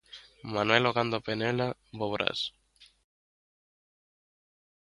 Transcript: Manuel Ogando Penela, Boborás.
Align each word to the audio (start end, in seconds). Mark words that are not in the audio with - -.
Manuel 0.53 0.87
Ogando 0.89 1.19
Penela, 1.25 1.67
Boborás. 1.97 2.39